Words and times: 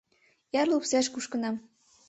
Эр 0.59 0.67
лупсеш 0.71 1.05
кушкынам 1.13 1.55